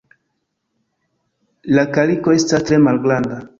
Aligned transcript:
La 1.79 1.85
kaliko 1.99 2.37
estas 2.39 2.69
tre 2.73 2.83
malgranda. 2.89 3.43